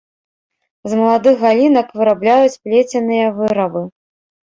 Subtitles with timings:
[0.91, 3.89] З маладых галінак вырабляюць плеценыя вырабы.